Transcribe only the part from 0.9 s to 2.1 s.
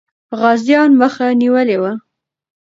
مخه نیولې وه.